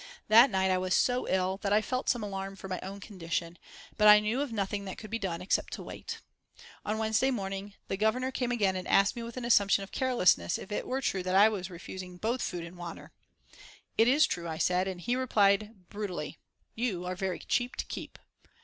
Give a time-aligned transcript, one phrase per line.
[0.29, 3.59] That night I was so ill that I felt some alarm for my own condition,
[3.97, 6.17] but I knew of nothing that could be done except to wait.
[6.83, 10.57] On Wednesday morning the Governor came again and asked me with an assumption of carelessness
[10.57, 13.11] if it were true that I was refusing both food and water.
[13.95, 16.39] "It is true," I said, and he replied brutally:
[16.73, 18.17] "You are very cheap to keep."